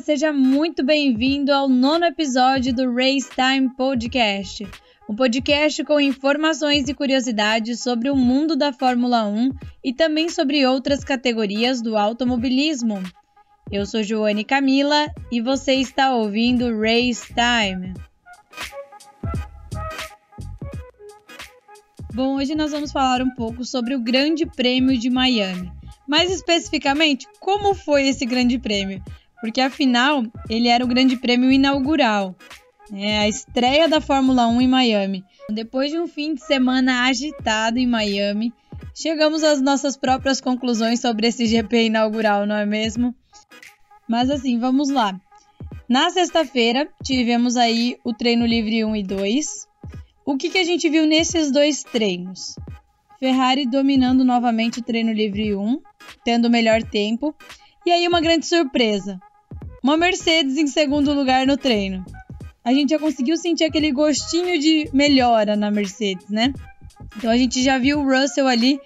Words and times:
Seja 0.00 0.32
muito 0.32 0.84
bem-vindo 0.84 1.52
ao 1.52 1.68
nono 1.68 2.04
episódio 2.04 2.72
do 2.72 2.94
Race 2.94 3.28
Time 3.30 3.68
Podcast, 3.74 4.66
um 5.08 5.14
podcast 5.14 5.82
com 5.82 6.00
informações 6.00 6.88
e 6.88 6.94
curiosidades 6.94 7.82
sobre 7.82 8.08
o 8.08 8.14
mundo 8.14 8.54
da 8.54 8.72
Fórmula 8.72 9.26
1 9.26 9.50
e 9.82 9.92
também 9.92 10.28
sobre 10.28 10.64
outras 10.64 11.02
categorias 11.02 11.82
do 11.82 11.96
automobilismo. 11.96 13.02
Eu 13.72 13.84
sou 13.84 14.02
Joane 14.02 14.44
Camila 14.44 15.08
e 15.32 15.40
você 15.40 15.74
está 15.74 16.14
ouvindo 16.14 16.78
Race 16.80 17.26
Time. 17.34 17.92
Bom, 22.14 22.36
hoje 22.36 22.54
nós 22.54 22.70
vamos 22.70 22.92
falar 22.92 23.20
um 23.20 23.30
pouco 23.30 23.64
sobre 23.64 23.96
o 23.96 24.00
Grande 24.00 24.46
Prêmio 24.46 24.96
de 24.96 25.10
Miami. 25.10 25.72
Mais 26.06 26.30
especificamente, 26.30 27.26
como 27.40 27.74
foi 27.74 28.08
esse 28.08 28.24
Grande 28.24 28.58
Prêmio? 28.58 29.02
Porque 29.40 29.60
afinal, 29.60 30.24
ele 30.48 30.68
era 30.68 30.84
o 30.84 30.88
Grande 30.88 31.16
Prêmio 31.16 31.50
inaugural, 31.50 32.36
né? 32.90 33.20
a 33.20 33.28
estreia 33.28 33.88
da 33.88 34.00
Fórmula 34.00 34.46
1 34.48 34.60
em 34.60 34.68
Miami. 34.68 35.24
Depois 35.50 35.90
de 35.90 35.98
um 35.98 36.08
fim 36.08 36.34
de 36.34 36.44
semana 36.44 37.06
agitado 37.06 37.78
em 37.78 37.86
Miami, 37.86 38.52
chegamos 38.94 39.44
às 39.44 39.60
nossas 39.60 39.96
próprias 39.96 40.40
conclusões 40.40 41.00
sobre 41.00 41.28
esse 41.28 41.46
GP 41.46 41.86
inaugural, 41.86 42.46
não 42.46 42.56
é 42.56 42.66
mesmo? 42.66 43.14
Mas 44.08 44.30
assim, 44.30 44.58
vamos 44.58 44.88
lá. 44.88 45.18
Na 45.88 46.10
sexta-feira, 46.10 46.88
tivemos 47.02 47.56
aí 47.56 47.96
o 48.04 48.12
treino 48.12 48.44
livre 48.44 48.84
1 48.84 48.96
e 48.96 49.02
2. 49.02 49.68
O 50.26 50.36
que, 50.36 50.50
que 50.50 50.58
a 50.58 50.64
gente 50.64 50.88
viu 50.90 51.06
nesses 51.06 51.50
dois 51.50 51.82
treinos? 51.82 52.56
Ferrari 53.18 53.66
dominando 53.66 54.24
novamente 54.24 54.80
o 54.80 54.82
treino 54.82 55.12
livre 55.12 55.54
1, 55.56 55.80
tendo 56.24 56.46
o 56.46 56.50
melhor 56.50 56.82
tempo. 56.82 57.34
E 57.86 57.90
aí, 57.90 58.06
uma 58.06 58.20
grande 58.20 58.46
surpresa: 58.46 59.18
uma 59.82 59.96
Mercedes 59.96 60.56
em 60.56 60.66
segundo 60.66 61.12
lugar 61.12 61.46
no 61.46 61.56
treino. 61.56 62.04
A 62.64 62.72
gente 62.72 62.90
já 62.90 62.98
conseguiu 62.98 63.36
sentir 63.36 63.64
aquele 63.64 63.90
gostinho 63.92 64.58
de 64.58 64.90
melhora 64.92 65.56
na 65.56 65.70
Mercedes, 65.70 66.28
né? 66.28 66.52
Então 67.16 67.30
a 67.30 67.36
gente 67.36 67.62
já 67.62 67.78
viu 67.78 68.00
o 68.00 68.04
Russell 68.04 68.46
ali 68.46 68.78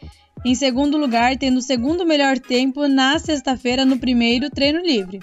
em 0.44 0.54
segundo 0.54 0.96
lugar, 0.96 1.36
tendo 1.36 1.58
o 1.58 1.62
segundo 1.62 2.06
melhor 2.06 2.38
tempo 2.38 2.86
na 2.86 3.18
sexta-feira 3.18 3.84
no 3.84 3.98
primeiro 3.98 4.50
treino 4.50 4.80
livre, 4.80 5.20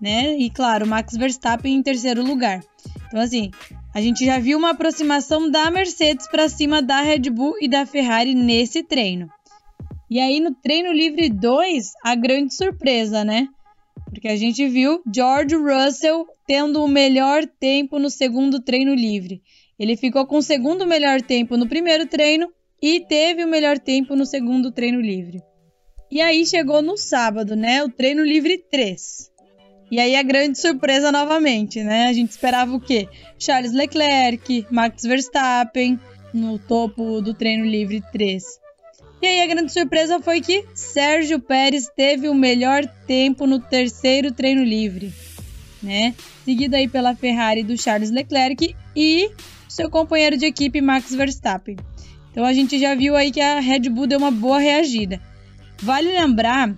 né? 0.00 0.36
E 0.36 0.50
claro, 0.50 0.86
Max 0.86 1.16
Verstappen 1.16 1.74
em 1.74 1.82
terceiro 1.82 2.22
lugar. 2.24 2.60
Então 3.08 3.20
assim, 3.20 3.50
a 3.94 4.00
gente 4.00 4.24
já 4.24 4.38
viu 4.38 4.58
uma 4.58 4.70
aproximação 4.70 5.50
da 5.50 5.70
Mercedes 5.70 6.28
para 6.28 6.48
cima 6.48 6.82
da 6.82 7.00
Red 7.00 7.30
Bull 7.30 7.56
e 7.60 7.68
da 7.68 7.86
Ferrari 7.86 8.34
nesse 8.34 8.82
treino. 8.82 9.28
E 10.10 10.20
aí 10.20 10.40
no 10.40 10.54
treino 10.54 10.92
livre 10.92 11.28
2, 11.28 11.92
a 12.04 12.14
grande 12.14 12.54
surpresa, 12.54 13.24
né? 13.24 13.48
Porque 14.10 14.28
a 14.28 14.36
gente 14.36 14.66
viu 14.68 15.02
George 15.14 15.54
Russell 15.54 16.26
tendo 16.46 16.82
o 16.82 16.88
melhor 16.88 17.46
tempo 17.46 17.98
no 17.98 18.10
segundo 18.10 18.60
treino 18.60 18.94
livre. 18.94 19.42
Ele 19.78 19.96
ficou 19.96 20.26
com 20.26 20.38
o 20.38 20.42
segundo 20.42 20.86
melhor 20.86 21.20
tempo 21.20 21.56
no 21.56 21.68
primeiro 21.68 22.06
treino 22.06 22.48
e 22.82 23.00
teve 23.00 23.44
o 23.44 23.48
melhor 23.48 23.78
tempo 23.78 24.16
no 24.16 24.24
segundo 24.24 24.72
treino 24.72 25.00
livre. 25.00 25.42
E 26.10 26.20
aí 26.20 26.46
chegou 26.46 26.80
no 26.80 26.96
sábado, 26.96 27.54
né? 27.54 27.82
O 27.82 27.90
treino 27.90 28.24
livre 28.24 28.58
3. 28.70 29.30
E 29.90 30.00
aí 30.00 30.16
a 30.16 30.22
grande 30.22 30.58
surpresa 30.58 31.12
novamente, 31.12 31.82
né? 31.82 32.06
A 32.08 32.12
gente 32.12 32.30
esperava 32.30 32.74
o 32.74 32.80
quê? 32.80 33.08
Charles 33.38 33.72
Leclerc, 33.72 34.66
Max 34.70 35.02
Verstappen 35.02 35.98
no 36.32 36.58
topo 36.58 37.20
do 37.20 37.34
treino 37.34 37.64
livre 37.64 38.02
3. 38.12 38.42
E 39.20 39.26
aí 39.26 39.40
a 39.42 39.46
grande 39.46 39.72
surpresa 39.72 40.20
foi 40.20 40.40
que 40.40 40.64
Sérgio 40.74 41.40
Pérez 41.40 41.90
teve 41.94 42.28
o 42.28 42.34
melhor 42.34 42.86
tempo 43.06 43.46
no 43.46 43.58
terceiro 43.58 44.30
treino 44.30 44.62
livre, 44.62 45.12
né? 45.82 46.14
Seguido 46.44 46.76
aí 46.76 46.86
pela 46.86 47.16
Ferrari 47.16 47.64
do 47.64 47.76
Charles 47.76 48.10
Leclerc 48.10 48.76
e 48.94 49.30
seu 49.68 49.90
companheiro 49.90 50.36
de 50.36 50.46
equipe 50.46 50.80
Max 50.80 51.12
Verstappen. 51.12 51.76
Então 52.30 52.44
a 52.44 52.52
gente 52.52 52.78
já 52.78 52.94
viu 52.94 53.16
aí 53.16 53.32
que 53.32 53.40
a 53.40 53.58
Red 53.58 53.88
Bull 53.90 54.06
deu 54.06 54.18
uma 54.18 54.30
boa 54.30 54.60
reagida. 54.60 55.20
Vale 55.82 56.12
lembrar 56.12 56.74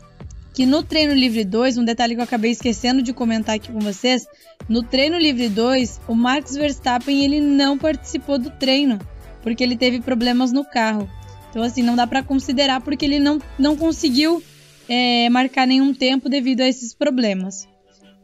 que 0.54 0.64
no 0.64 0.82
treino 0.82 1.12
livre 1.12 1.44
2, 1.44 1.76
um 1.76 1.84
detalhe 1.84 2.14
que 2.14 2.20
eu 2.20 2.24
acabei 2.24 2.50
esquecendo 2.50 3.02
de 3.02 3.12
comentar 3.12 3.56
aqui 3.56 3.70
com 3.70 3.78
vocês, 3.78 4.26
no 4.68 4.82
treino 4.82 5.18
livre 5.18 5.48
2, 5.48 6.00
o 6.08 6.14
Max 6.14 6.54
Verstappen 6.54 7.22
ele 7.22 7.40
não 7.40 7.76
participou 7.76 8.38
do 8.38 8.50
treino, 8.50 8.98
porque 9.42 9.62
ele 9.62 9.76
teve 9.76 10.00
problemas 10.00 10.52
no 10.52 10.64
carro. 10.64 11.08
Então 11.50 11.62
assim, 11.62 11.82
não 11.82 11.96
dá 11.96 12.06
para 12.06 12.22
considerar 12.22 12.80
porque 12.80 13.04
ele 13.04 13.18
não, 13.18 13.38
não 13.58 13.76
conseguiu 13.76 14.42
é, 14.88 15.28
marcar 15.28 15.66
nenhum 15.66 15.92
tempo 15.92 16.28
devido 16.28 16.60
a 16.60 16.68
esses 16.68 16.94
problemas. 16.94 17.68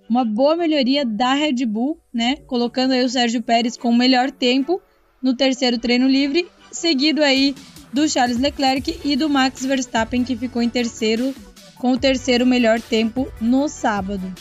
Uma 0.09 0.25
boa 0.25 0.57
melhoria 0.57 1.05
da 1.05 1.35
Red 1.35 1.67
Bull, 1.67 2.01
né? 2.15 2.37
Colocando 2.47 2.93
aí 2.93 3.05
o 3.05 3.09
Sérgio 3.09 3.43
Pérez 3.43 3.77
com 3.77 3.91
o 3.91 3.97
melhor 3.97 4.31
tempo 4.31 4.81
no 5.21 5.35
terceiro 5.35 5.79
treino 5.79 6.07
livre 6.07 6.49
seguido 6.71 7.23
aí 7.23 7.55
do 7.93 8.09
Charles 8.09 8.39
Leclerc 8.39 9.01
e 9.05 9.17
do 9.17 9.29
Max 9.29 9.65
Verstappen, 9.65 10.25
que 10.25 10.37
ficou 10.37 10.63
em 10.63 10.69
terceiro, 10.69 11.35
com 11.77 11.93
o 11.93 11.99
terceiro 11.99 12.47
melhor 12.47 12.81
tempo 12.81 13.27
no 13.41 13.69
sábado. 13.69 14.33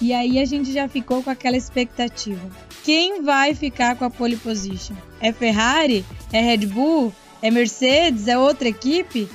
E 0.00 0.12
aí 0.12 0.38
a 0.38 0.44
gente 0.44 0.72
já 0.72 0.88
ficou 0.88 1.22
com 1.22 1.30
aquela 1.30 1.56
expectativa. 1.56 2.40
Quem 2.84 3.22
vai 3.22 3.54
ficar 3.54 3.96
com 3.96 4.04
a 4.04 4.10
pole 4.10 4.36
position? 4.36 4.94
É 5.20 5.32
Ferrari? 5.32 6.04
É 6.32 6.40
Red 6.40 6.66
Bull? 6.66 7.12
É 7.42 7.50
Mercedes? 7.50 8.28
É 8.28 8.38
outra 8.38 8.68
equipe? 8.68 9.28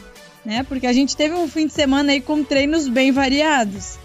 Né? 0.44 0.64
Porque 0.64 0.88
a 0.88 0.94
gente 0.94 1.16
teve 1.16 1.34
um 1.34 1.48
fim 1.48 1.68
de 1.68 1.74
semana 1.74 2.12
aí 2.12 2.22
com 2.22 2.44
treinos 2.44 2.88
bem 2.88 3.12
variados. 3.12 3.98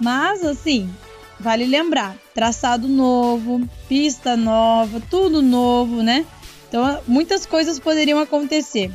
Mas 0.00 0.44
assim, 0.44 0.90
vale 1.38 1.66
lembrar, 1.66 2.16
traçado 2.34 2.88
novo, 2.88 3.68
pista 3.88 4.36
nova, 4.36 5.00
tudo 5.10 5.42
novo, 5.42 6.02
né? 6.02 6.24
Então, 6.68 7.02
muitas 7.06 7.44
coisas 7.44 7.78
poderiam 7.78 8.18
acontecer. 8.18 8.90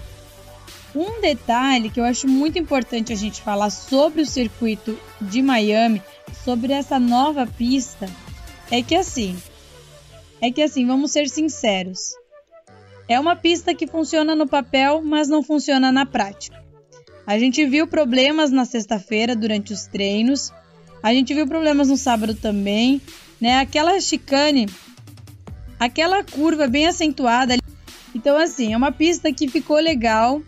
Um 0.96 1.22
detalhe 1.22 1.92
que 1.92 2.00
eu 2.00 2.04
acho 2.04 2.28
muito 2.28 2.58
importante 2.58 3.14
a 3.14 3.16
gente 3.16 3.42
falar 3.42 3.70
sobre 3.70 4.22
o 4.22 4.26
circuito 4.26 4.98
de 5.22 5.44
Miami, 5.44 6.02
sobre 6.44 6.74
essa 6.74 6.98
nova 6.98 7.46
pista, 7.46 8.10
é 8.72 8.82
que 8.82 8.96
assim, 8.96 9.38
é 10.42 10.52
que 10.52 10.62
assim, 10.62 10.88
vamos 10.88 11.12
ser 11.12 11.30
sinceros. 11.30 12.14
É 13.08 13.20
uma 13.20 13.36
pista 13.36 13.74
que 13.74 13.88
funciona 13.88 14.36
no 14.36 14.48
papel, 14.48 15.02
mas 15.04 15.28
não 15.28 15.42
funciona 15.42 15.92
na 15.92 16.06
prática. 16.06 16.64
A 17.26 17.38
gente 17.38 17.66
viu 17.66 17.88
problemas 17.88 18.52
na 18.52 18.66
sexta-feira 18.66 19.36
durante 19.36 19.74
os 19.74 19.86
treinos. 19.88 20.52
A 21.02 21.14
gente 21.14 21.34
viu 21.34 21.48
problemas 21.48 21.90
no 21.90 21.98
sábado 21.98 22.34
também, 22.36 23.02
né? 23.40 23.60
Aquela 23.60 24.00
chicane, 24.00 24.68
aquela 25.80 26.24
curva 26.24 26.68
bem 26.68 26.88
acentuada 26.88 27.56
então, 28.18 28.36
assim, 28.36 28.74
é 28.74 28.78
uma 28.78 28.92
pista 28.92 29.32
que 29.32 29.48
ficou 29.48 29.78
legal, 29.78 30.42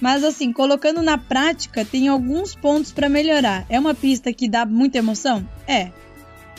mas 0.00 0.22
assim, 0.22 0.52
colocando 0.52 1.02
na 1.02 1.18
prática, 1.18 1.84
tem 1.84 2.06
alguns 2.06 2.54
pontos 2.54 2.92
para 2.92 3.08
melhorar. 3.08 3.66
É 3.68 3.80
uma 3.80 3.94
pista 3.94 4.32
que 4.32 4.48
dá 4.48 4.64
muita 4.64 4.98
emoção? 4.98 5.44
É. 5.66 5.90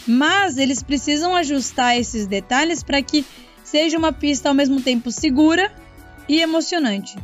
Mas 0.06 0.58
eles 0.58 0.84
precisam 0.84 1.34
ajustar 1.34 1.98
esses 1.98 2.28
detalhes 2.28 2.84
para 2.84 3.02
que 3.02 3.26
seja 3.72 3.98
uma 3.98 4.12
pista 4.12 4.50
ao 4.50 4.56
mesmo 4.56 4.82
tempo 4.82 5.12
segura 5.12 5.72
e 6.28 6.42
emocionante, 6.42 7.18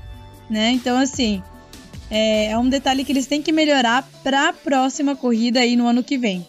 né? 0.50 0.72
Então, 0.72 0.98
assim, 0.98 1.42
é, 2.10 2.52
é 2.52 2.58
um 2.58 2.70
detalhe 2.70 3.04
que 3.04 3.12
eles 3.12 3.28
têm 3.28 3.42
que 3.42 3.52
melhorar 3.52 4.08
para 4.24 4.50
a 4.50 4.54
próxima 4.54 5.16
corrida 5.16 5.60
aí 5.60 5.76
no 5.76 5.88
ano 5.88 6.04
que 6.04 6.18
vem. 6.18 6.48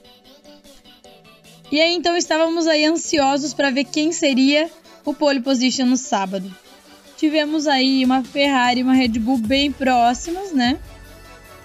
E 1.71 1.81
aí, 1.81 1.95
então, 1.95 2.17
estávamos 2.17 2.67
aí 2.67 2.85
ansiosos 2.85 3.55
para 3.55 3.71
ver 3.71 3.85
quem 3.85 4.13
seria 4.13 4.71
o 5.05 5.15
pole 5.15 5.41
position 5.41 5.87
no 5.87 5.97
sábado 5.97 6.55
tivemos 7.25 7.67
aí 7.67 8.05
uma 8.05 8.23
Ferrari 8.23 8.81
e 8.81 8.83
uma 8.83 8.93
Red 8.93 9.19
Bull 9.19 9.39
bem 9.39 9.73
próximas, 9.73 10.53
né? 10.53 10.79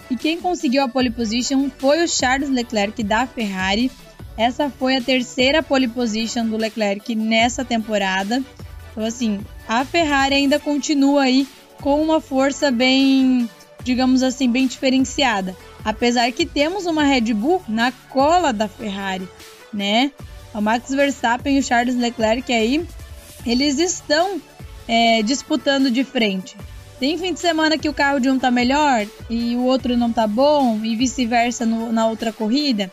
E 0.09 0.15
quem 0.15 0.39
conseguiu 0.39 0.83
a 0.83 0.88
pole 0.88 1.12
position 1.12 1.69
foi 1.77 2.04
o 2.04 2.07
Charles 2.07 2.50
Leclerc 2.50 3.04
da 3.04 3.27
Ferrari. 3.27 3.92
Essa 4.39 4.69
foi 4.69 4.95
a 4.95 5.01
terceira 5.01 5.62
pole 5.62 5.89
position 5.89 6.45
do 6.45 6.56
Leclerc 6.56 7.13
nessa 7.13 7.65
temporada. 7.65 8.41
Então, 8.89 9.03
assim, 9.03 9.41
a 9.68 9.83
Ferrari 9.83 10.33
ainda 10.33 10.57
continua 10.57 11.24
aí 11.24 11.45
com 11.81 12.01
uma 12.01 12.21
força 12.21 12.71
bem, 12.71 13.50
digamos 13.83 14.24
assim, 14.24 14.50
bem 14.50 14.65
diferenciada. 14.65 15.53
Apesar 15.83 16.31
que 16.31 16.45
temos 16.45 16.86
uma 16.86 17.03
Red 17.03 17.33
Bull 17.33 17.62
na 17.68 17.91
cola 17.91 18.53
da 18.53 18.69
Ferrari, 18.69 19.27
né? 19.74 20.09
O 20.53 20.62
Max 20.62 20.89
Verstappen 20.89 21.57
e 21.57 21.59
o 21.59 21.63
Charles 21.63 21.97
Leclerc 21.97 22.53
aí, 22.53 22.88
eles 23.45 23.77
estão 23.77 24.42
é, 24.88 25.21
disputando 25.21 25.92
de 25.92 26.06
frente. 26.06 26.56
Tem 26.97 27.18
fim 27.18 27.33
de 27.33 27.42
semana 27.42 27.77
que 27.77 27.89
o 27.89 27.94
carro 27.94 28.21
de 28.21 28.30
um 28.30 28.39
tá 28.39 28.50
melhor 28.50 29.06
e 29.30 29.57
o 29.57 29.65
outro 29.65 29.97
não 29.97 30.13
tá 30.13 30.25
bom, 30.25 30.80
e 30.81 30.95
vice-versa 30.95 31.65
na 31.65 32.07
outra 32.07 32.31
corrida. 32.31 32.89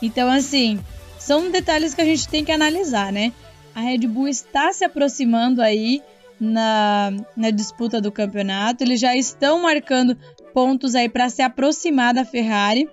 Então, 0.00 0.30
assim, 0.30 0.78
são 1.18 1.50
detalhes 1.50 1.94
que 1.94 2.00
a 2.00 2.04
gente 2.04 2.28
tem 2.28 2.44
que 2.44 2.52
analisar, 2.52 3.12
né? 3.12 3.32
A 3.74 3.80
Red 3.80 4.06
Bull 4.06 4.28
está 4.28 4.72
se 4.72 4.84
aproximando 4.84 5.60
aí 5.60 6.02
na, 6.40 7.12
na 7.36 7.50
disputa 7.50 8.00
do 8.00 8.12
campeonato, 8.12 8.84
eles 8.84 9.00
já 9.00 9.14
estão 9.16 9.60
marcando 9.62 10.16
pontos 10.54 10.94
aí 10.94 11.08
para 11.08 11.28
se 11.28 11.42
aproximar 11.42 12.14
da 12.14 12.24
Ferrari, 12.24 12.88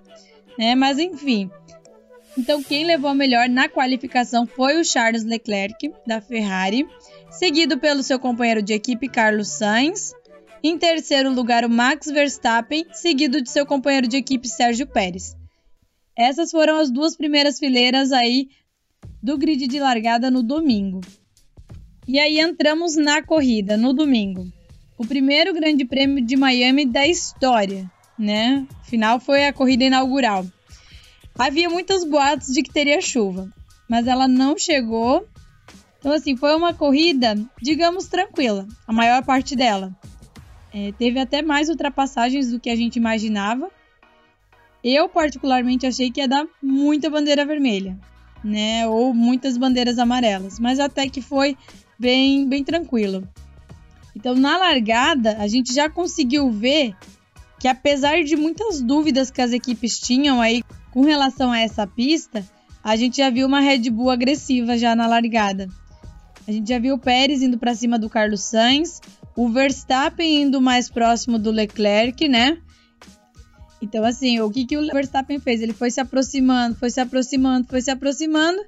né? 0.58 0.76
Mas 0.76 0.98
enfim, 1.00 1.50
Então, 2.38 2.62
quem 2.62 2.84
levou 2.86 3.10
a 3.10 3.16
melhor 3.16 3.48
na 3.48 3.70
qualificação 3.70 4.46
foi 4.46 4.80
o 4.80 4.84
Charles 4.84 5.24
Leclerc, 5.24 5.94
da 6.06 6.20
Ferrari, 6.20 6.86
seguido 7.30 7.78
pelo 7.78 8.04
seu 8.04 8.20
companheiro 8.20 8.62
de 8.62 8.74
equipe 8.74 9.08
Carlos 9.08 9.48
Sainz. 9.48 10.14
Em 10.62 10.78
terceiro 10.78 11.32
lugar, 11.32 11.64
o 11.64 11.70
Max 11.70 12.08
Verstappen, 12.08 12.86
seguido 12.92 13.42
de 13.42 13.50
seu 13.50 13.66
companheiro 13.66 14.08
de 14.08 14.18
equipe 14.18 14.48
Sérgio 14.48 14.88
Pérez. 14.88 15.36
Essas 16.18 16.52
foram 16.52 16.80
as 16.80 16.90
duas 16.90 17.16
primeiras 17.16 17.60
fileiras 17.60 18.12
aí 18.12 18.50
do 19.22 19.38
grid 19.38 19.68
de 19.68 19.80
largada 19.80 20.32
no 20.32 20.42
domingo. 20.42 21.02
E 22.08 22.20
aí 22.20 22.40
entramos 22.40 22.96
na 22.96 23.22
corrida 23.24 23.76
no 23.76 23.92
domingo. 23.92 24.48
O 24.98 25.06
primeiro 25.06 25.54
Grande 25.54 25.84
Prêmio 25.84 26.24
de 26.24 26.38
Miami 26.38 26.86
da 26.86 27.06
história, 27.06 27.90
né? 28.18 28.66
Afinal 28.82 29.20
foi 29.20 29.46
a 29.46 29.54
corrida 29.54 29.84
inaugural. 29.84 30.46
Havia 31.38 31.70
muitos 31.70 32.06
boatos 32.06 32.54
de 32.54 32.64
que 32.64 32.72
teria 32.72 33.02
chuva, 33.02 33.50
mas 33.90 34.08
ela 34.08 34.28
não 34.28 34.58
chegou. 34.58 35.28
Então, 36.00 36.14
assim, 36.14 36.38
foi 36.38 36.56
uma 36.56 36.74
corrida, 36.74 37.36
digamos, 37.62 38.08
tranquila, 38.08 38.68
a 38.88 38.94
maior 38.94 39.24
parte 39.26 39.56
dela. 39.56 39.94
É, 40.74 40.92
teve 40.94 41.20
até 41.20 41.42
mais 41.42 41.68
ultrapassagens 41.68 42.52
do 42.52 42.60
que 42.60 42.70
a 42.70 42.76
gente 42.76 42.96
imaginava. 42.98 43.70
Eu, 44.88 45.10
particularmente, 45.10 45.88
achei 45.88 46.12
que 46.12 46.22
ia 46.22 46.28
dar 46.28 46.46
muita 46.62 47.10
bandeira 47.10 47.44
vermelha, 47.44 47.98
né? 48.44 48.88
Ou 48.88 49.16
muitas 49.16 49.58
bandeiras 49.58 49.98
amarelas, 49.98 50.60
mas 50.60 50.80
até 50.80 51.10
que 51.10 51.24
foi 51.24 51.58
bem, 51.98 52.48
bem 52.48 52.64
tranquilo. 52.64 53.28
Então, 54.16 54.36
na 54.36 54.58
largada, 54.58 55.38
a 55.40 55.48
gente 55.48 55.74
já 55.74 55.90
conseguiu 55.90 56.52
ver 56.52 56.96
que, 57.60 57.68
apesar 57.68 58.24
de 58.24 58.36
muitas 58.36 58.80
dúvidas 58.80 59.32
que 59.32 59.42
as 59.42 59.54
equipes 59.54 59.98
tinham 60.00 60.40
aí 60.40 60.62
com 60.92 61.02
relação 61.02 61.52
a 61.52 61.60
essa 61.60 61.88
pista, 61.88 62.48
a 62.84 62.96
gente 62.96 63.18
já 63.18 63.32
viu 63.32 63.48
uma 63.48 63.62
Red 63.62 63.90
Bull 63.90 64.12
agressiva 64.12 64.78
já 64.78 64.96
na 64.96 65.08
largada. 65.08 65.68
A 66.48 66.52
gente 66.52 66.70
já 66.70 66.78
viu 66.78 66.94
o 66.94 67.00
Pérez 67.00 67.42
indo 67.42 67.58
para 67.58 67.74
cima 67.74 67.98
do 67.98 68.08
Carlos 68.08 68.42
Sainz, 68.42 69.02
o 69.36 69.50
Verstappen 69.50 70.44
indo 70.44 70.62
mais 70.62 70.92
próximo 70.92 71.40
do 71.40 71.50
Leclerc, 71.50 72.28
né? 72.28 72.60
Então, 73.86 74.04
assim, 74.04 74.40
o 74.40 74.50
que, 74.50 74.66
que 74.66 74.78
o 74.78 74.88
Verstappen 74.88 75.40
fez? 75.40 75.62
Ele 75.62 75.72
foi 75.72 75.92
se 75.92 76.02
aproximando, 76.02 76.76
foi 76.76 76.90
se 76.90 77.00
aproximando, 77.00 77.68
foi 77.68 77.82
se 77.82 77.92
aproximando. 77.92 78.60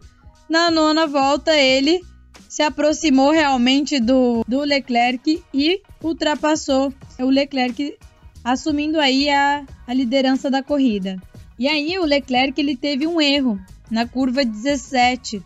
Na 0.47 0.69
nona 0.69 1.07
volta, 1.07 1.57
ele 1.57 1.99
se 2.47 2.61
aproximou 2.61 3.31
realmente 3.31 3.99
do, 3.99 4.45
do 4.47 4.61
Leclerc 4.61 5.43
e 5.51 5.81
ultrapassou 6.03 6.93
o 7.19 7.25
Leclerc, 7.25 7.97
assumindo 8.43 8.99
aí 8.99 9.27
a, 9.27 9.65
a 9.87 9.93
liderança 9.93 10.51
da 10.51 10.61
corrida. 10.61 11.17
E 11.57 11.67
aí 11.67 11.97
o 11.97 12.05
Leclerc 12.05 12.61
ele 12.61 12.77
teve 12.77 13.07
um 13.07 13.19
erro 13.19 13.59
na 13.89 14.07
curva 14.07 14.45
17, 14.45 15.41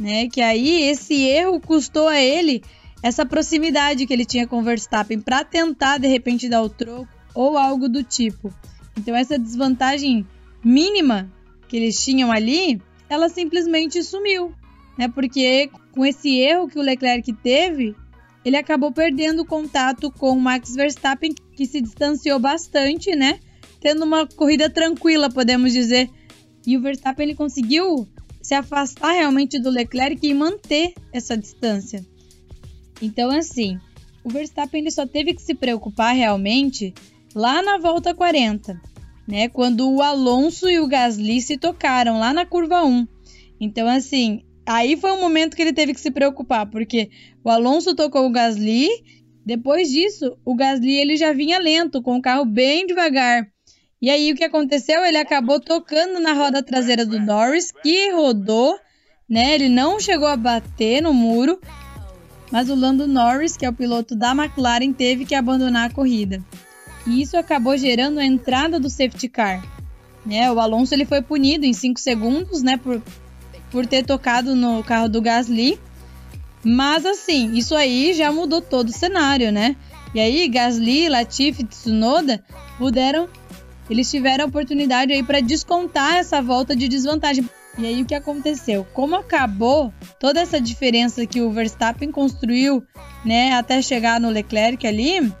né? 0.00 0.26
Que 0.30 0.40
aí 0.40 0.84
esse 0.84 1.14
erro 1.22 1.60
custou 1.60 2.08
a 2.08 2.18
ele 2.18 2.62
essa 3.02 3.26
proximidade 3.26 4.06
que 4.06 4.12
ele 4.12 4.24
tinha 4.24 4.46
com 4.46 4.60
o 4.60 4.62
Verstappen 4.62 5.20
para 5.20 5.44
tentar 5.44 5.98
de 5.98 6.08
repente 6.08 6.48
dar 6.48 6.62
o 6.62 6.70
troco 6.70 7.08
ou 7.34 7.58
algo 7.58 7.88
do 7.88 8.02
tipo. 8.02 8.52
Então 8.96 9.14
essa 9.14 9.38
desvantagem 9.38 10.26
mínima 10.64 11.30
que 11.68 11.76
eles 11.76 12.02
tinham 12.02 12.30
ali, 12.30 12.80
ela 13.08 13.28
simplesmente 13.28 14.02
sumiu, 14.02 14.52
né? 14.98 15.08
Porque 15.08 15.70
com 15.92 16.04
esse 16.04 16.38
erro 16.38 16.68
que 16.68 16.78
o 16.78 16.82
Leclerc 16.82 17.32
teve, 17.34 17.94
ele 18.44 18.56
acabou 18.56 18.92
perdendo 18.92 19.42
o 19.42 19.46
contato 19.46 20.10
com 20.10 20.32
o 20.32 20.40
Max 20.40 20.74
Verstappen, 20.74 21.34
que 21.54 21.66
se 21.66 21.80
distanciou 21.80 22.38
bastante, 22.38 23.14
né? 23.14 23.38
tendo 23.82 24.04
uma 24.04 24.26
corrida 24.26 24.70
tranquila, 24.70 25.28
podemos 25.28 25.72
dizer. 25.72 26.08
E 26.64 26.76
o 26.76 26.80
Verstappen 26.80 27.26
ele 27.26 27.34
conseguiu 27.34 28.08
se 28.40 28.54
afastar 28.54 29.12
realmente 29.12 29.60
do 29.60 29.68
Leclerc 29.68 30.24
e 30.24 30.32
manter 30.32 30.94
essa 31.12 31.36
distância. 31.36 32.06
Então, 33.00 33.30
assim, 33.30 33.78
o 34.22 34.30
Verstappen 34.30 34.80
ele 34.80 34.90
só 34.92 35.04
teve 35.04 35.34
que 35.34 35.42
se 35.42 35.54
preocupar 35.54 36.14
realmente 36.14 36.94
lá 37.34 37.62
na 37.62 37.78
volta 37.78 38.14
40, 38.14 38.80
né? 39.26 39.48
Quando 39.48 39.90
o 39.90 40.02
Alonso 40.02 40.68
e 40.68 40.78
o 40.78 40.86
Gasly 40.86 41.40
se 41.40 41.56
tocaram 41.56 42.18
lá 42.18 42.32
na 42.32 42.44
curva 42.46 42.84
1. 42.84 43.06
Então, 43.60 43.86
assim, 43.88 44.42
aí 44.66 44.96
foi 44.96 45.12
o 45.12 45.20
momento 45.20 45.56
que 45.56 45.62
ele 45.62 45.72
teve 45.72 45.94
que 45.94 46.00
se 46.00 46.10
preocupar, 46.10 46.66
porque 46.66 47.10
o 47.44 47.50
Alonso 47.50 47.94
tocou 47.94 48.26
o 48.26 48.32
Gasly. 48.32 48.88
Depois 49.44 49.90
disso, 49.90 50.36
o 50.44 50.54
Gasly 50.54 50.94
ele 50.94 51.16
já 51.16 51.32
vinha 51.32 51.58
lento, 51.58 52.02
com 52.02 52.16
o 52.16 52.22
carro 52.22 52.44
bem 52.44 52.86
devagar. 52.86 53.46
E 54.00 54.10
aí 54.10 54.32
o 54.32 54.36
que 54.36 54.44
aconteceu? 54.44 55.04
Ele 55.04 55.16
acabou 55.16 55.60
tocando 55.60 56.18
na 56.18 56.32
roda 56.32 56.62
traseira 56.62 57.06
do 57.06 57.20
Norris, 57.20 57.70
que 57.70 58.10
rodou, 58.10 58.76
né? 59.28 59.54
Ele 59.54 59.68
não 59.68 60.00
chegou 60.00 60.26
a 60.26 60.36
bater 60.36 61.00
no 61.00 61.14
muro, 61.14 61.60
mas 62.50 62.68
o 62.68 62.74
Lando 62.74 63.06
Norris, 63.06 63.56
que 63.56 63.64
é 63.64 63.68
o 63.68 63.72
piloto 63.72 64.16
da 64.16 64.32
McLaren, 64.32 64.92
teve 64.92 65.24
que 65.24 65.34
abandonar 65.34 65.88
a 65.88 65.92
corrida. 65.94 66.42
E 67.06 67.20
isso 67.22 67.36
acabou 67.36 67.76
gerando 67.76 68.18
a 68.18 68.24
entrada 68.24 68.78
do 68.78 68.88
safety 68.88 69.28
car. 69.28 69.64
Né? 70.24 70.50
O 70.50 70.60
Alonso 70.60 70.94
ele 70.94 71.04
foi 71.04 71.20
punido 71.20 71.64
em 71.64 71.72
5 71.72 71.98
segundos, 71.98 72.62
né, 72.62 72.76
por, 72.76 73.02
por 73.70 73.86
ter 73.86 74.04
tocado 74.04 74.54
no 74.54 74.82
carro 74.84 75.08
do 75.08 75.20
Gasly. 75.20 75.78
Mas 76.64 77.04
assim, 77.04 77.54
isso 77.54 77.74
aí 77.74 78.14
já 78.14 78.30
mudou 78.30 78.60
todo 78.60 78.88
o 78.88 78.92
cenário, 78.92 79.50
né? 79.50 79.74
E 80.14 80.20
aí 80.20 80.46
Gasly, 80.48 81.08
Latifi 81.08 81.64
Tsunoda 81.64 82.44
puderam 82.78 83.28
eles 83.90 84.10
tiveram 84.10 84.44
a 84.44 84.48
oportunidade 84.48 85.12
aí 85.12 85.22
para 85.22 85.40
descontar 85.40 86.16
essa 86.16 86.40
volta 86.40 86.74
de 86.74 86.88
desvantagem. 86.88 87.48
E 87.78 87.86
aí 87.86 88.02
o 88.02 88.06
que 88.06 88.14
aconteceu? 88.14 88.86
Como 88.92 89.16
acabou 89.16 89.92
toda 90.18 90.40
essa 90.40 90.60
diferença 90.60 91.26
que 91.26 91.40
o 91.40 91.50
Verstappen 91.50 92.12
construiu, 92.12 92.82
né, 93.24 93.52
até 93.52 93.80
chegar 93.82 94.20
no 94.20 94.30
Leclerc 94.30 94.86
ali, 94.86 95.32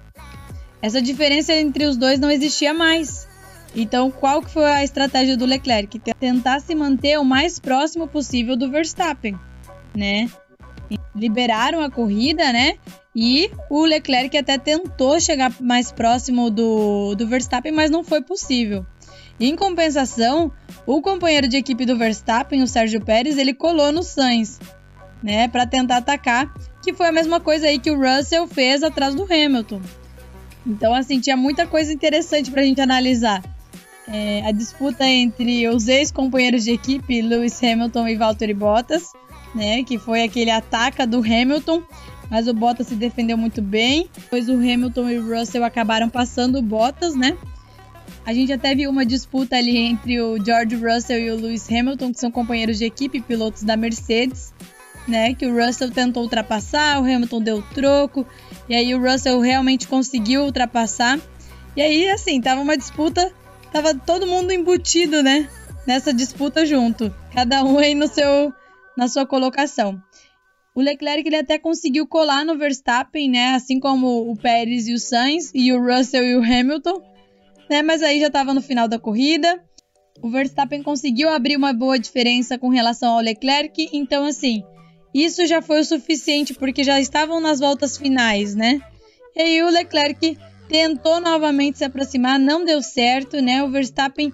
essa 0.82 1.00
diferença 1.00 1.54
entre 1.54 1.86
os 1.86 1.96
dois 1.96 2.18
não 2.18 2.30
existia 2.30 2.74
mais. 2.74 3.28
Então, 3.74 4.10
qual 4.10 4.42
que 4.42 4.50
foi 4.50 4.66
a 4.66 4.84
estratégia 4.84 5.36
do 5.36 5.46
Leclerc? 5.46 5.98
Tentar 6.18 6.60
se 6.60 6.74
manter 6.74 7.18
o 7.18 7.24
mais 7.24 7.58
próximo 7.58 8.06
possível 8.06 8.56
do 8.56 8.70
Verstappen, 8.70 9.38
né? 9.96 10.28
Liberaram 11.14 11.80
a 11.80 11.90
corrida, 11.90 12.52
né? 12.52 12.74
E 13.14 13.50
o 13.70 13.84
Leclerc 13.84 14.36
até 14.36 14.58
tentou 14.58 15.20
chegar 15.20 15.54
mais 15.60 15.92
próximo 15.92 16.50
do, 16.50 17.14
do 17.14 17.26
Verstappen, 17.26 17.72
mas 17.72 17.90
não 17.90 18.02
foi 18.02 18.20
possível. 18.20 18.84
Em 19.40 19.56
compensação, 19.56 20.52
o 20.86 21.00
companheiro 21.00 21.48
de 21.48 21.56
equipe 21.56 21.86
do 21.86 21.96
Verstappen, 21.96 22.62
o 22.62 22.68
Sérgio 22.68 23.00
Pérez, 23.00 23.38
ele 23.38 23.54
colou 23.54 23.90
no 23.90 24.02
Sainz, 24.02 24.60
né, 25.22 25.48
para 25.48 25.66
tentar 25.66 25.98
atacar, 25.98 26.52
que 26.82 26.92
foi 26.92 27.08
a 27.08 27.12
mesma 27.12 27.40
coisa 27.40 27.66
aí 27.66 27.78
que 27.78 27.90
o 27.90 27.98
Russell 27.98 28.46
fez 28.46 28.82
atrás 28.82 29.14
do 29.14 29.24
Hamilton. 29.24 29.80
Então, 30.66 30.94
assim, 30.94 31.20
tinha 31.20 31.36
muita 31.36 31.66
coisa 31.66 31.92
interessante 31.92 32.50
para 32.50 32.60
a 32.60 32.64
gente 32.64 32.80
analisar. 32.80 33.42
É, 34.08 34.42
a 34.44 34.52
disputa 34.52 35.06
entre 35.06 35.68
os 35.68 35.88
ex-companheiros 35.88 36.64
de 36.64 36.72
equipe, 36.72 37.22
Lewis 37.22 37.62
Hamilton 37.62 38.08
e 38.08 38.16
Valtteri 38.16 38.54
Bottas, 38.54 39.12
né, 39.54 39.82
que 39.84 39.98
foi 39.98 40.22
aquele 40.22 40.50
ataque 40.50 41.04
do 41.06 41.18
Hamilton 41.18 41.82
mas 42.32 42.48
o 42.48 42.54
Bottas 42.54 42.86
se 42.86 42.94
defendeu 42.94 43.36
muito 43.36 43.60
bem. 43.60 44.08
Depois 44.14 44.48
o 44.48 44.54
Hamilton 44.54 45.10
e 45.10 45.18
o 45.18 45.38
Russell 45.38 45.62
acabaram 45.62 46.08
passando 46.08 46.58
o 46.58 46.62
Bottas, 46.62 47.14
né? 47.14 47.36
A 48.24 48.32
gente 48.32 48.50
até 48.50 48.74
viu 48.74 48.88
uma 48.88 49.04
disputa 49.04 49.54
ali 49.56 49.76
entre 49.76 50.18
o 50.18 50.42
George 50.42 50.74
Russell 50.76 51.18
e 51.18 51.30
o 51.30 51.36
Lewis 51.36 51.70
Hamilton, 51.70 52.10
que 52.10 52.18
são 52.18 52.30
companheiros 52.30 52.78
de 52.78 52.86
equipe, 52.86 53.20
pilotos 53.20 53.64
da 53.64 53.76
Mercedes, 53.76 54.54
né? 55.06 55.34
Que 55.34 55.46
o 55.46 55.54
Russell 55.54 55.90
tentou 55.90 56.22
ultrapassar, 56.22 57.00
o 57.00 57.04
Hamilton 57.04 57.40
deu 57.42 57.62
troco, 57.74 58.26
e 58.68 58.74
aí 58.74 58.94
o 58.94 59.00
Russell 59.00 59.40
realmente 59.40 59.86
conseguiu 59.86 60.44
ultrapassar. 60.44 61.20
E 61.76 61.82
aí, 61.82 62.08
assim, 62.10 62.40
tava 62.40 62.60
uma 62.60 62.76
disputa, 62.76 63.32
tava 63.72 63.94
todo 63.94 64.26
mundo 64.26 64.52
embutido, 64.52 65.22
né? 65.22 65.48
Nessa 65.86 66.12
disputa 66.12 66.64
junto, 66.64 67.12
cada 67.34 67.64
um 67.64 67.78
aí 67.78 67.94
no 67.94 68.06
seu, 68.06 68.52
na 68.96 69.08
sua 69.08 69.26
colocação. 69.26 70.00
O 70.74 70.80
Leclerc 70.80 71.26
ele 71.26 71.36
até 71.36 71.58
conseguiu 71.58 72.06
colar 72.06 72.44
no 72.44 72.56
Verstappen, 72.56 73.30
né? 73.30 73.54
Assim 73.54 73.78
como 73.78 74.30
o 74.30 74.36
Pérez 74.36 74.88
e 74.88 74.94
o 74.94 74.98
Sainz, 74.98 75.50
e 75.54 75.72
o 75.72 75.82
Russell 75.82 76.24
e 76.24 76.36
o 76.36 76.42
Hamilton, 76.42 77.02
né? 77.68 77.82
Mas 77.82 78.02
aí 78.02 78.20
já 78.20 78.28
estava 78.28 78.54
no 78.54 78.62
final 78.62 78.88
da 78.88 78.98
corrida. 78.98 79.62
O 80.22 80.30
Verstappen 80.30 80.82
conseguiu 80.82 81.28
abrir 81.28 81.56
uma 81.56 81.72
boa 81.72 81.98
diferença 81.98 82.56
com 82.56 82.68
relação 82.68 83.14
ao 83.14 83.20
Leclerc, 83.20 83.88
então 83.92 84.24
assim, 84.24 84.62
isso 85.14 85.46
já 85.46 85.60
foi 85.60 85.80
o 85.80 85.84
suficiente 85.84 86.54
porque 86.54 86.82
já 86.82 87.00
estavam 87.00 87.40
nas 87.40 87.60
voltas 87.60 87.96
finais, 87.96 88.54
né? 88.54 88.80
E 89.34 89.40
aí 89.40 89.62
o 89.62 89.70
Leclerc 89.70 90.38
tentou 90.68 91.20
novamente 91.20 91.78
se 91.78 91.84
aproximar, 91.84 92.38
não 92.38 92.64
deu 92.64 92.82
certo, 92.82 93.40
né? 93.40 93.62
O 93.62 93.70
Verstappen 93.70 94.32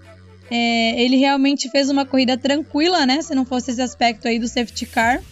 é, 0.50 1.02
ele 1.02 1.16
realmente 1.16 1.68
fez 1.68 1.90
uma 1.90 2.06
corrida 2.06 2.36
tranquila, 2.36 3.04
né? 3.04 3.20
Se 3.22 3.34
não 3.34 3.44
fosse 3.44 3.70
esse 3.70 3.82
aspecto 3.82 4.28
aí 4.28 4.38
do 4.38 4.48
safety 4.48 4.86
car. 4.86 5.22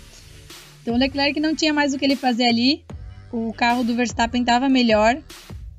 Então 0.82 0.94
o 0.94 0.98
Leclerc 0.98 1.38
não 1.40 1.54
tinha 1.54 1.72
mais 1.72 1.94
o 1.94 1.98
que 1.98 2.04
ele 2.04 2.16
fazer 2.16 2.46
ali. 2.48 2.84
O 3.32 3.52
carro 3.52 3.82
do 3.82 3.94
Verstappen 3.94 4.42
estava 4.42 4.68
melhor. 4.68 5.20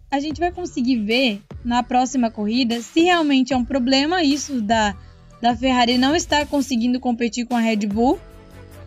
A 0.09 0.19
gente 0.19 0.39
vai 0.39 0.51
conseguir 0.51 0.97
ver 0.97 1.41
na 1.63 1.83
próxima 1.83 2.31
corrida 2.31 2.81
se 2.81 3.01
realmente 3.01 3.53
é 3.53 3.57
um 3.57 3.65
problema 3.65 4.24
isso 4.24 4.62
da, 4.62 4.95
da 5.41 5.55
Ferrari 5.55 5.97
não 5.97 6.15
estar 6.15 6.45
conseguindo 6.47 7.00
competir 7.00 7.45
com 7.45 7.55
a 7.55 7.59
Red 7.59 7.88
Bull, 7.88 8.19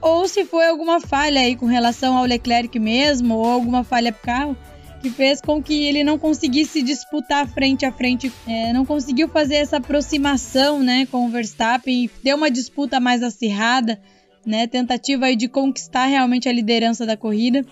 ou 0.01 0.27
se 0.27 0.45
foi 0.45 0.67
alguma 0.67 1.01
falha 1.01 1.41
aí 1.41 1.57
com 1.57 1.67
relação 1.67 2.17
ao 2.17 2.25
Leclerc 2.25 2.79
mesmo, 2.79 3.35
ou 3.35 3.47
alguma 3.47 3.85
falha 3.85 4.13
pro 4.13 4.23
carro, 4.23 4.57
que 5.01 5.11
fez 5.11 5.41
com 5.41 5.63
que 5.63 5.85
ele 5.85 6.05
não 6.05 6.19
conseguisse 6.19 6.83
disputar 6.83 7.49
frente 7.49 7.87
a 7.87 7.93
frente, 7.93 8.31
é, 8.47 8.73
não 8.73 8.85
conseguiu 8.85 9.29
fazer 9.29 9.57
essa 9.57 9.79
aproximação, 9.79 10.81
né, 10.81 11.07
com 11.07 11.27
o 11.27 11.31
Verstappen, 11.31 12.11
deu 12.23 12.37
uma 12.37 12.51
disputa 12.51 13.01
mais 13.01 13.23
acirrada, 13.23 14.01
né, 14.45 14.67
tentativa 14.67 15.27
aí 15.27 15.37
de 15.37 15.49
conquistar 15.49 16.07
realmente 16.07 16.49
a 16.49 16.53
liderança 16.53 17.07
da 17.07 17.17
corrida. 17.17 17.65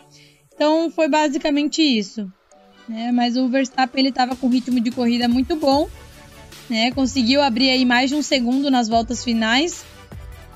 Então 0.55 0.91
foi 0.91 1.09
basicamente 1.09 1.83
isso, 1.83 2.31
né? 2.89 3.13
Mas 3.13 3.37
o 3.37 3.49
Verstappen 3.49 4.01
ele 4.01 4.09
estava 4.09 4.35
com 4.35 4.49
ritmo 4.49 4.81
de 4.81 4.91
corrida 4.91 5.29
muito 5.29 5.55
bom, 5.55 5.89
né? 6.69 6.91
Conseguiu 6.91 7.41
abrir 7.43 7.71
aí 7.71 7.85
mais 7.85 8.11
de 8.11 8.17
um 8.17 8.23
segundo 8.23 8.71
nas 8.71 8.89
voltas 8.89 9.23
finais 9.23 9.85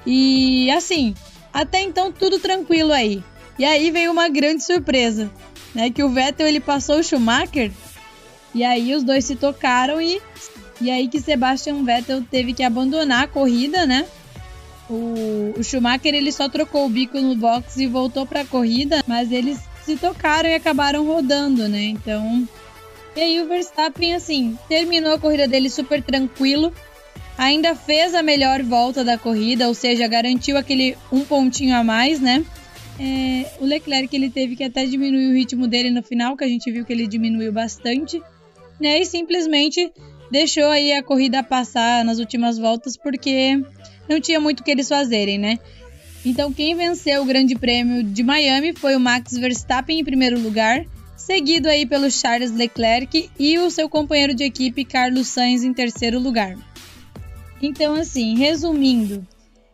e 0.05 0.69
assim, 0.73 1.14
até 1.52 1.80
então 1.80 2.11
tudo 2.11 2.38
tranquilo 2.38 2.92
aí. 2.92 3.23
E 3.59 3.64
aí 3.64 3.90
veio 3.90 4.11
uma 4.11 4.28
grande 4.28 4.64
surpresa 4.64 5.30
né? 5.75 5.90
Que 5.90 6.02
o 6.02 6.09
Vettel 6.09 6.47
ele 6.47 6.61
passou 6.61 6.99
o 6.99 7.02
Schumacher 7.02 7.71
e 8.54 8.62
aí 8.62 8.94
os 8.94 9.02
dois 9.02 9.25
se 9.25 9.37
tocaram 9.37 10.00
e 10.00 10.21
e 10.80 10.90
aí 10.90 11.06
que 11.06 11.21
Sebastian 11.21 11.85
Vettel 11.85 12.23
teve 12.28 12.52
que 12.52 12.62
abandonar 12.62 13.25
a 13.25 13.28
corrida, 13.28 13.87
né? 13.87 14.06
O, 14.90 15.54
o 15.56 15.62
Schumacher 15.62 16.12
ele 16.12 16.32
só 16.32 16.49
trocou 16.49 16.87
o 16.87 16.88
bico 16.88 17.21
no 17.21 17.37
box 17.37 17.76
e 17.76 17.87
voltou 17.87 18.26
para 18.26 18.40
a 18.40 18.44
corrida, 18.44 19.02
mas 19.06 19.30
eles 19.30 19.61
se 19.85 19.97
tocaram 19.97 20.49
e 20.49 20.54
acabaram 20.54 21.06
rodando, 21.06 21.68
né? 21.68 21.85
Então, 21.85 22.49
e 23.14 23.21
aí 23.21 23.40
o 23.40 23.47
Verstappen 23.47 24.14
assim 24.14 24.59
terminou 24.68 25.14
a 25.14 25.18
corrida 25.21 25.47
dele 25.47 25.71
super 25.71 26.02
tranquilo, 26.02 26.73
ainda 27.37 27.75
fez 27.75 28.15
a 28.15 28.23
melhor 28.23 28.62
volta 28.62 29.05
da 29.05 29.19
corrida, 29.19 29.69
ou 29.69 29.75
seja, 29.75 30.07
garantiu 30.07 30.57
aquele 30.57 30.97
um 31.11 31.25
pontinho 31.25 31.75
a 31.75 31.83
mais, 31.83 32.21
né? 32.21 32.45
É, 33.01 33.47
o 33.61 33.65
Leclerc 33.65 34.15
ele 34.15 34.31
teve 34.31 34.55
que 34.55 34.65
até 34.65 34.85
diminuir 34.85 35.29
o 35.29 35.35
ritmo 35.35 35.67
dele 35.67 35.91
no 35.91 36.03
final, 36.03 36.37
que 36.37 36.45
a 36.45 36.49
gente 36.49 36.71
viu 36.71 36.85
que 36.85 36.93
ele 36.93 37.07
diminuiu 37.07 37.53
bastante, 37.53 38.21
né? 38.81 39.01
E 39.01 39.07
simplesmente 39.07 39.91
deixou 40.31 40.67
aí 40.67 40.93
a 40.93 41.03
corrida 41.03 41.43
passar 41.43 42.05
nas 42.05 42.19
últimas 42.19 42.59
voltas 42.59 42.97
porque 42.97 43.61
não 44.09 44.21
tinha 44.21 44.41
muito 44.41 44.61
o 44.61 44.65
que 44.65 44.71
eles 44.71 44.89
fazerem, 44.89 45.39
né? 45.39 45.59
Então 46.25 46.53
quem 46.53 46.75
venceu 46.75 47.23
o 47.23 47.27
Grande 47.27 47.55
Prêmio 47.57 48.03
de 48.05 48.23
Miami 48.23 48.73
foi 48.73 48.95
o 48.95 49.01
Max 49.01 49.33
Verstappen 49.33 49.99
em 49.99 50.05
primeiro 50.05 50.39
lugar, 50.39 50.85
seguido 51.17 51.69
aí 51.69 51.85
pelo 51.85 52.11
Charles 52.11 52.53
Leclerc 52.53 53.31
e 53.39 53.59
o 53.59 53.71
seu 53.71 53.89
companheiro 53.89 54.35
de 54.35 54.45
equipe 54.45 54.85
Carlos 54.85 55.29
Sainz 55.29 55.65
em 55.65 55.75
terceiro 55.75 56.21
lugar. 56.21 56.57
Então 57.62 57.95
assim, 57.95 58.37
resumindo, 58.37 59.26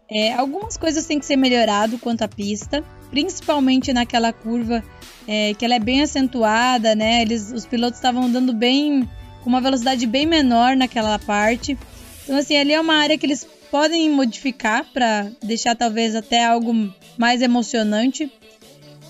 é, 0.08 0.34
algumas 0.34 0.76
coisas 0.76 1.06
têm 1.06 1.18
que 1.18 1.26
ser 1.26 1.36
melhorado 1.36 1.98
quanto 1.98 2.22
à 2.22 2.28
pista 2.28 2.84
principalmente 3.10 3.92
naquela 3.92 4.32
curva 4.32 4.82
é, 5.26 5.54
que 5.54 5.64
ela 5.64 5.74
é 5.74 5.78
bem 5.78 6.02
acentuada, 6.02 6.94
né? 6.94 7.22
Eles, 7.22 7.52
os 7.52 7.66
pilotos 7.66 7.98
estavam 7.98 8.24
andando 8.24 8.52
bem 8.52 9.08
com 9.42 9.48
uma 9.48 9.60
velocidade 9.60 10.06
bem 10.06 10.26
menor 10.26 10.76
naquela 10.76 11.18
parte. 11.18 11.76
Então 12.24 12.36
assim, 12.36 12.56
ali 12.56 12.72
é 12.72 12.80
uma 12.80 12.94
área 12.94 13.16
que 13.18 13.26
eles 13.26 13.46
podem 13.70 14.10
modificar 14.10 14.84
para 14.92 15.30
deixar 15.42 15.74
talvez 15.74 16.14
até 16.14 16.44
algo 16.44 16.92
mais 17.16 17.42
emocionante 17.42 18.30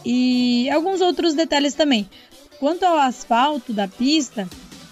e 0.04 0.68
alguns 0.70 1.00
outros 1.00 1.34
detalhes 1.34 1.74
também. 1.74 2.08
Quanto 2.58 2.84
ao 2.84 2.98
asfalto 2.98 3.72
da 3.72 3.86
pista, 3.86 4.48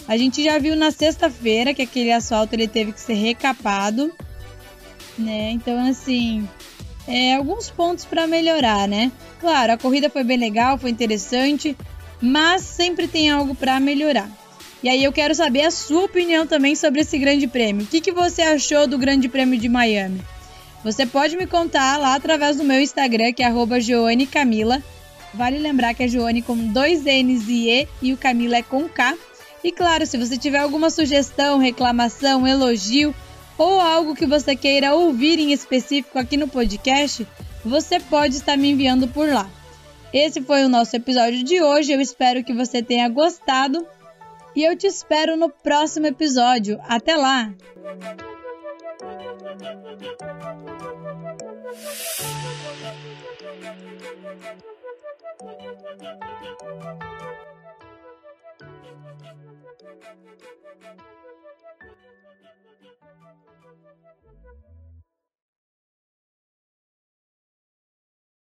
a 0.08 0.16
gente 0.16 0.42
já 0.42 0.58
viu 0.58 0.76
na 0.76 0.90
sexta-feira 0.90 1.74
que 1.74 1.82
aquele 1.82 2.12
asfalto 2.12 2.54
ele 2.54 2.68
teve 2.68 2.92
que 2.92 3.00
ser 3.00 3.14
recapado, 3.14 4.12
né? 5.18 5.50
Então 5.50 5.78
assim, 5.86 6.48
é, 7.06 7.34
alguns 7.34 7.70
pontos 7.70 8.04
para 8.04 8.26
melhorar, 8.26 8.88
né? 8.88 9.10
Claro, 9.40 9.72
a 9.72 9.78
corrida 9.78 10.10
foi 10.10 10.24
bem 10.24 10.38
legal, 10.38 10.78
foi 10.78 10.90
interessante, 10.90 11.76
mas 12.20 12.62
sempre 12.62 13.06
tem 13.06 13.30
algo 13.30 13.54
para 13.54 13.78
melhorar. 13.80 14.30
E 14.82 14.88
aí 14.88 15.02
eu 15.02 15.12
quero 15.12 15.34
saber 15.34 15.62
a 15.62 15.70
sua 15.70 16.04
opinião 16.04 16.46
também 16.46 16.76
sobre 16.76 17.00
esse 17.00 17.18
grande 17.18 17.46
prêmio. 17.46 17.84
O 17.84 17.88
que, 17.88 18.00
que 18.00 18.12
você 18.12 18.42
achou 18.42 18.86
do 18.86 18.98
grande 18.98 19.28
prêmio 19.28 19.58
de 19.58 19.68
Miami? 19.68 20.20
Você 20.84 21.04
pode 21.04 21.36
me 21.36 21.46
contar 21.46 21.98
lá 21.98 22.14
através 22.14 22.56
do 22.56 22.64
meu 22.64 22.80
Instagram, 22.80 23.32
que 23.32 23.42
é 23.42 23.50
@joanecamila. 23.80 24.82
Vale 25.34 25.58
lembrar 25.58 25.94
que 25.94 26.04
é 26.04 26.08
Joane 26.08 26.42
com 26.42 26.56
dois 26.56 27.02
N's 27.02 27.48
e 27.48 27.68
E 27.68 27.88
e 28.00 28.12
o 28.12 28.16
Camila 28.16 28.56
é 28.56 28.62
com 28.62 28.88
K. 28.88 29.16
E 29.66 29.72
claro, 29.72 30.06
se 30.06 30.16
você 30.16 30.38
tiver 30.38 30.58
alguma 30.58 30.90
sugestão, 30.90 31.58
reclamação, 31.58 32.46
elogio 32.46 33.12
ou 33.58 33.80
algo 33.80 34.14
que 34.14 34.24
você 34.24 34.54
queira 34.54 34.94
ouvir 34.94 35.40
em 35.40 35.50
específico 35.50 36.20
aqui 36.20 36.36
no 36.36 36.46
podcast, 36.46 37.26
você 37.64 37.98
pode 37.98 38.36
estar 38.36 38.56
me 38.56 38.70
enviando 38.70 39.08
por 39.08 39.28
lá. 39.28 39.50
Esse 40.12 40.40
foi 40.40 40.64
o 40.64 40.68
nosso 40.68 40.94
episódio 40.94 41.42
de 41.42 41.60
hoje. 41.60 41.90
Eu 41.90 42.00
espero 42.00 42.44
que 42.44 42.54
você 42.54 42.80
tenha 42.80 43.08
gostado 43.08 43.84
e 44.54 44.62
eu 44.62 44.76
te 44.76 44.86
espero 44.86 45.36
no 45.36 45.50
próximo 45.50 46.06
episódio. 46.06 46.78
Até 46.86 47.16
lá! 47.16 47.52